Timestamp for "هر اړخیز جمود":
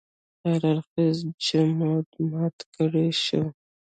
0.43-2.07